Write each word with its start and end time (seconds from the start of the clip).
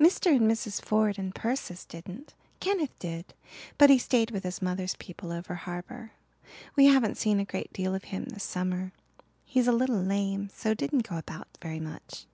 "Mr. 0.00 0.34
and 0.34 0.50
Mrs. 0.50 0.84
Ford 0.84 1.20
and 1.20 1.32
Persis 1.32 1.84
didn't. 1.84 2.34
Kenneth 2.58 2.98
did 2.98 3.32
but 3.78 3.90
he 3.90 3.96
stayed 3.96 4.32
with 4.32 4.42
his 4.42 4.60
mother's 4.60 4.96
people 4.96 5.30
over 5.30 5.54
harbour. 5.54 6.10
We 6.74 6.86
haven't 6.86 7.14
seen 7.16 7.38
a 7.38 7.44
great 7.44 7.72
deal 7.72 7.94
of 7.94 8.02
him 8.10 8.24
this 8.24 8.42
summer. 8.42 8.90
He's 9.44 9.68
a 9.68 9.72
little 9.72 10.02
lame, 10.02 10.50
so 10.52 10.74
didn't 10.74 11.08
go 11.08 11.16
about 11.16 11.58
very 11.60 11.78
much." 11.78 12.26